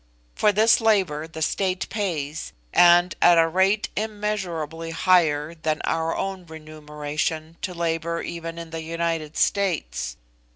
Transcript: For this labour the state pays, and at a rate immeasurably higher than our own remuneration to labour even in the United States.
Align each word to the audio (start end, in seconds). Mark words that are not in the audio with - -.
For 0.33 0.51
this 0.51 0.81
labour 0.81 1.27
the 1.27 1.43
state 1.43 1.87
pays, 1.89 2.53
and 2.73 3.13
at 3.21 3.37
a 3.37 3.47
rate 3.47 3.89
immeasurably 3.95 4.89
higher 4.89 5.53
than 5.53 5.79
our 5.83 6.17
own 6.17 6.43
remuneration 6.47 7.57
to 7.61 7.75
labour 7.75 8.23
even 8.23 8.57
in 8.57 8.71
the 8.71 8.81
United 8.81 9.37
States. 9.37 10.17